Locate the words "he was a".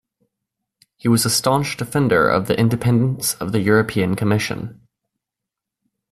0.97-1.29